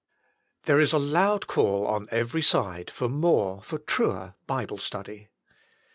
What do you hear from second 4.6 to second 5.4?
study.